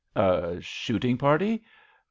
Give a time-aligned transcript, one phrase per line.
[0.15, 1.61] "A shooting party?